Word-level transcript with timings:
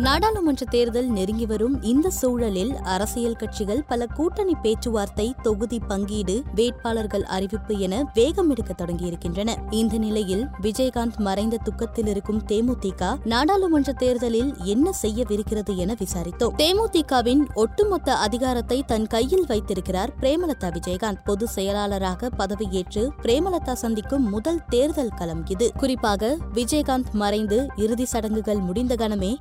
நாடாளுமன்ற 0.00 0.66
தேர்தல் 0.70 1.06
நெருங்கி 1.06 1.46
வரும் 1.46 1.82
இந்த 1.82 2.10
சூழலில் 2.10 2.76
அரசியல் 2.76 3.36
கட்சிகள் 3.36 3.84
பல 3.88 4.06
கூட்டணி 4.06 4.54
பேச்சுவார்த்தை 4.62 5.34
தொகுதி 5.42 5.78
பங்கீடு 5.78 6.42
வேட்பாளர்கள் 6.54 7.24
அறிவிப்பு 7.24 7.78
என 7.78 8.10
வேகம் 8.14 8.50
எடுக்க 8.50 8.84
தொடங்கியிருக்கின்றன. 8.84 9.56
இந்த 9.70 9.98
நிலையில் 9.98 10.46
விஜயகாந்த் 10.62 11.16
மறைந்த 11.16 11.56
துக்கத்தில் 11.56 12.06
இருக்கும் 12.06 12.42
தேமுதிக 12.46 13.16
நாடாளுமன்ற 13.24 13.92
தேர்தலில் 13.92 14.54
என்ன 14.64 14.90
செய்யவிருக்கிறது 15.02 15.76
என 15.76 15.96
விசாரித்தோம். 15.98 16.54
தேமுதிகவின் 16.56 17.54
ஒட்டுமொத்த 17.54 18.16
அதிகாரத்தை 18.16 18.82
தன் 18.86 19.06
கையில் 19.06 19.44
வைத்திருக்கிறார் 19.46 20.12
பிரேமலதா 20.20 20.70
விஜயகாந்த். 20.76 21.24
பொது 21.24 21.48
செயலாளராக 21.48 22.28
பதவியேற்று 22.38 23.08
பிரேமலதா 23.22 23.72
சந்திக்கும் 23.72 24.28
முதல் 24.28 24.64
தேர்தல் 24.68 25.14
களம் 25.16 25.46
இது. 25.46 25.72
குறிப்பாக 25.76 26.36
விஜயகாந்த் 26.54 27.10
மறைந்து 27.12 27.68
இறுதி 27.76 28.04
சடங்குகள் 28.04 28.58
முடிந்த 28.58 28.94
கணமே 28.94 29.36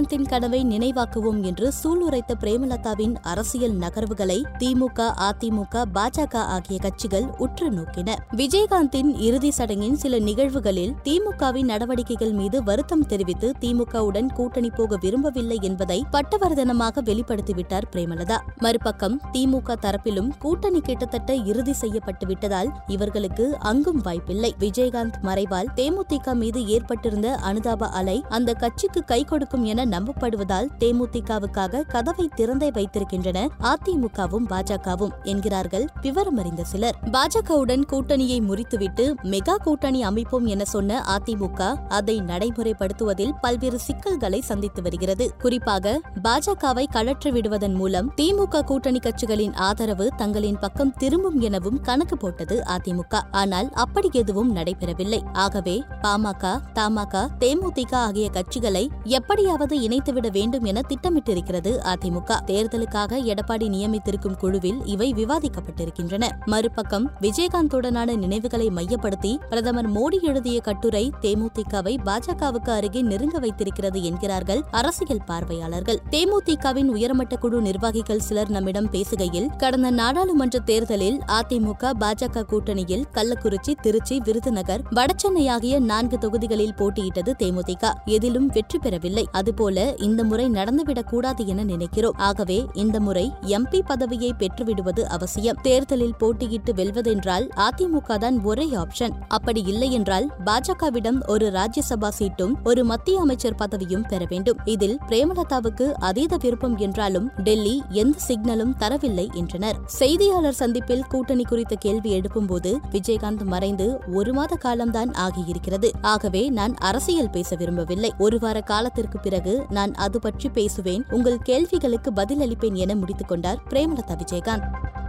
விஜயகாந்தின் 0.00 0.28
கனவை 0.28 0.64
நினைவாக்குவோம் 0.64 1.42
என்று 1.42 1.72
சூளுரைத்த 1.82 2.32
பிரேமலதாவின் 2.40 3.14
அரசியல் 3.22 3.74
நகர்வுகளை 3.74 4.36
திமுக 4.58 5.08
அதிமுக 5.26 5.82
பாஜக 5.94 6.36
ஆகிய 6.36 6.78
கட்சிகள் 6.80 7.26
உற்று 7.38 7.70
நோக்கின. 7.70 8.14
விஜயகாந்தின் 8.36 9.10
இறுதி 9.20 9.50
சடங்கின் 9.58 9.92
சில 9.92 10.18
நிகழ்வுகளில் 10.18 10.94
திமுகவின் 11.04 11.64
நடவடிக்கைகள் 11.64 12.30
மீது 12.30 12.62
வருத்தம் 12.62 13.06
தெரிவித்து 13.06 13.52
திமுகவுடன் 13.60 14.32
கூட்டணி 14.32 14.70
போக 14.70 14.98
விரும்பவில்லை 15.00 15.58
என்பதை 15.62 16.04
பட்டவர்தனமாக 16.12 17.04
வெளிப்படுத்திவிட்டார் 17.10 17.88
பிரேமலதா. 17.92 18.38
மறுபக்கம் 18.58 19.20
திமுக 19.32 19.76
தரப்பிலும் 19.82 20.30
கூட்டணி 20.38 20.80
கிட்டத்தட்ட 20.80 21.34
இறுதி 21.34 21.74
செய்யப்பட்டுவிட்டதால் 21.80 22.72
இவர்களுக்கு 22.86 23.56
அங்கும் 23.58 24.00
வாய்ப்பில்லை. 24.02 24.54
விஜயகாந்த் 24.58 25.20
மறைவால் 25.22 25.70
தேமுதிக 25.76 26.34
மீது 26.34 26.66
ஏற்பட்டிருந்த 26.66 27.38
அனுதாப 27.42 27.88
அலை 27.88 28.24
அந்த 28.28 28.54
கட்சிக்கு 28.54 29.04
கை 29.04 29.24
கொடுக்கும் 29.24 29.64
என 29.64 29.88
நம்பப்படுவதால் 29.92 30.70
தேமுதிகவுக்காக 30.82 31.82
கதவை 31.94 32.26
திறந்தே 32.38 32.68
வைத்திருக்கின்றன 32.76 33.38
அதிமுகவும் 33.72 34.46
பாஜகவும் 34.52 35.14
என்கிறார்கள் 35.24 35.86
விவரமறிந்த 36.02 36.64
சிலர். 36.72 36.98
பாஜகவுடன் 37.16 37.84
கூட்டணியை 37.92 38.38
முறித்துவிட்டு 38.48 39.06
மெகா 39.32 39.56
கூட்டணி 39.66 40.02
அமைப்போம் 40.10 40.46
என 40.46 40.64
சொன்ன 40.64 41.00
அதிமுக 41.16 41.70
அதை 41.98 42.16
நடைமுறைப்படுத்துவதில் 42.30 43.34
பல்வேறு 43.40 43.78
சிக்கல்களை 43.86 44.40
சந்தித்து 44.40 44.82
வருகிறது. 44.82 45.26
குறிப்பாக 45.38 45.94
பாஜகவை 46.24 46.84
கழற்றி 46.96 47.30
விடுவதன் 47.30 47.76
மூலம் 47.80 48.10
திமுக 48.20 48.64
கூட்டணி 48.64 48.98
கட்சிகளின் 48.98 49.54
ஆதரவு 49.68 50.06
தங்களின் 50.16 50.58
பக்கம் 50.58 50.94
திரும்பும் 50.98 51.38
எனவும் 51.40 51.80
கணக்கு 51.80 52.16
போட்டது 52.16 52.56
அதிமுக. 52.76 53.22
ஆனால் 53.30 53.68
அப்படி 53.84 54.08
எதுவும் 54.12 54.50
நடைபெறவில்லை. 54.56 55.20
ஆகவே 55.44 55.76
பாமக 56.02 56.52
தமாக 56.78 57.22
தேமுதிக 57.42 57.92
ஆகிய 58.06 58.26
கட்சிகளை 58.36 58.84
எப்படியாவது 59.18 59.69
இணைத்துவிட 59.74 60.28
வேண்டும் 60.30 60.64
என 60.64 60.80
திட்டமிட்டிருக்கிறது 60.88 61.72
அதிமுக. 61.92 62.38
தேர்தலுக்காக 62.46 63.18
எடப்பாடி 63.24 63.68
நியமித்திருக்கும் 63.68 64.36
குழுவில் 64.36 64.84
இவை 64.84 65.14
விவாதிக்கப்பட்டிருக்கின்றன. 65.14 66.28
மறுபக்கம் 66.46 67.10
விஜயகாந்துடனான 67.20 68.16
நினைவுகளை 68.16 68.70
மையப்படுத்தி 68.70 69.38
பிரதமர் 69.48 69.90
மோடி 69.92 70.22
எழுதிய 70.22 70.60
கட்டுரை 70.60 71.12
தேமுதிகவை 71.20 71.96
பாஜகவுக்கு 72.04 72.70
அருகே 72.70 73.02
நெருங்க 73.02 73.38
வைத்திருக்கிறது 73.38 74.02
என்கிறார்கள் 74.02 74.62
அரசியல் 74.70 75.24
பார்வையாளர்கள். 75.26 76.02
தேமுதிகவின் 76.10 76.88
உயர்மட்ட 76.88 77.36
குழு 77.36 77.60
நிர்வாகிகள் 77.60 78.18
சிலர் 78.18 78.50
நம்மிடம் 78.50 78.90
பேசுகையில் 78.90 79.56
கடந்த 79.56 79.90
நாடாளுமன்ற 79.90 80.58
தேர்தலில் 80.58 81.18
அதிமுக 81.26 81.90
பாஜக 82.00 82.42
கூட்டணியில் 82.42 83.04
கள்ளக்குறிச்சி 83.14 83.74
திருச்சி 83.82 84.20
விருதுநகர் 84.24 84.82
வடசென்னை 84.90 85.48
ஆகிய 85.48 85.78
நான்கு 85.80 86.18
தொகுதிகளில் 86.18 86.74
போட்டியிட்டது 86.74 87.32
தேமுதிக. 87.38 87.92
எதிலும் 88.04 88.46
வெற்றி 88.46 88.78
பெறவில்லை. 88.78 89.28
அது 89.32 89.54
போல 89.60 89.94
இந்த 89.96 90.24
முறை 90.24 90.46
நடந்துவிடக் 90.50 91.08
கூடாது 91.10 91.46
என 91.46 91.64
நினைக்கிறோம். 91.64 92.14
ஆகவே 92.16 92.58
இந்த 92.72 93.00
முறை 93.00 93.32
எம்பி 93.46 93.80
பதவியை 93.86 94.34
பெற்றுவிடுவது 94.38 95.00
அவசியம். 95.00 95.56
தேர்தலில் 95.62 96.14
போட்டியிட்டு 96.20 96.72
வெல்வதென்றால் 96.72 97.46
அதிமுக 97.56 98.18
தான் 98.18 98.42
ஒரே 98.42 98.66
ஆப்ஷன். 98.66 99.14
அப்படி 99.28 99.62
இல்லை 99.62 99.92
என்றால் 99.92 100.30
பாஜகவிடம் 100.44 101.20
ஒரு 101.26 101.50
ராஜ்யசபா 101.50 102.08
சீட்டும் 102.18 102.52
ஒரு 102.64 102.84
மத்திய 102.84 103.20
அமைச்சர் 103.20 103.54
பதவியும் 103.54 104.08
பெற 104.08 104.24
வேண்டும். 104.28 104.58
இதில் 104.64 104.98
பிரேமலதாவுக்கு 105.08 105.92
அதீத 105.92 106.36
விருப்பம் 106.36 106.76
என்றாலும் 106.76 107.30
டெல்லி 107.36 107.82
எந்த 107.88 108.18
சிக்னலும் 108.28 108.74
தரவில்லை 108.78 109.32
என்றனர். 109.32 109.78
செய்தியாளர் 109.86 110.54
சந்திப்பில் 110.54 111.04
கூட்டணி 111.04 111.42
குறித்த 111.42 111.74
கேள்வி 111.74 112.20
எழுப்பும்போது 112.20 112.76
விஜயகாந்த் 112.92 113.44
மறைந்து 113.44 113.98
ஒரு 114.12 114.32
மாத 114.32 114.56
காலம்தான் 114.56 115.10
ஆகியிருக்கிறது. 115.10 115.90
ஆகவே 116.00 116.48
நான் 116.48 116.74
அரசியல் 116.74 117.30
பேச 117.30 117.56
விரும்பவில்லை. 117.56 118.12
ஒரு 118.18 118.38
வார 118.38 118.60
காலத்திற்கு 118.60 119.18
பிறகு 119.50 119.66
நான் 119.70 119.94
அது 119.94 120.18
பற்றி 120.20 120.48
பேசுவேன். 120.48 121.04
உங்கள் 121.10 121.38
கேள்விகளுக்கு 121.38 122.10
பதிலளிப்பேன் 122.10 122.74
என 122.74 122.94
முடித்துக் 122.94 123.28
கொண்டார் 123.28 123.62
பிரேமலதா 123.70 124.16
விஜயகாந்த். 124.16 124.99